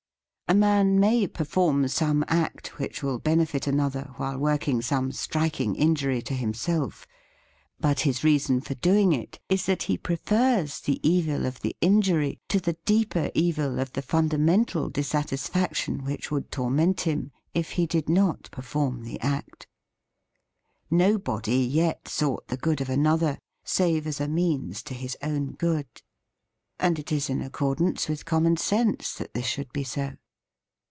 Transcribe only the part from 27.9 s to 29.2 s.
with common sense